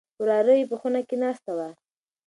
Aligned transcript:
وراره 0.21 0.53
يې 0.59 0.65
په 0.71 0.75
خونه 0.81 1.01
کې 1.07 1.15
ناست 1.23 1.45
و. 1.55 1.59